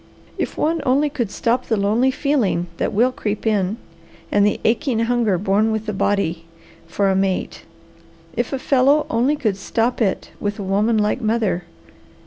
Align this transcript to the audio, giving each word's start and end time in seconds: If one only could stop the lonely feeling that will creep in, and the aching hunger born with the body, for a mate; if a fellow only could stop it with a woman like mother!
If 0.39 0.57
one 0.57 0.81
only 0.83 1.11
could 1.11 1.29
stop 1.29 1.67
the 1.67 1.77
lonely 1.77 2.09
feeling 2.09 2.65
that 2.77 2.91
will 2.91 3.11
creep 3.11 3.45
in, 3.45 3.77
and 4.31 4.43
the 4.43 4.59
aching 4.65 4.97
hunger 5.01 5.37
born 5.37 5.71
with 5.71 5.85
the 5.85 5.93
body, 5.93 6.45
for 6.87 7.11
a 7.11 7.15
mate; 7.15 7.65
if 8.35 8.51
a 8.51 8.57
fellow 8.57 9.05
only 9.11 9.35
could 9.35 9.57
stop 9.57 10.01
it 10.01 10.31
with 10.39 10.57
a 10.57 10.63
woman 10.63 10.97
like 10.97 11.21
mother! 11.21 11.65